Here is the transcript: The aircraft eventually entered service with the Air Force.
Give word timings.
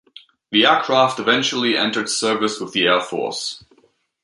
The 0.49 0.65
aircraft 0.65 1.19
eventually 1.19 1.77
entered 1.77 2.09
service 2.09 2.59
with 2.59 2.73
the 2.73 2.87
Air 2.87 3.01
Force. 3.01 3.63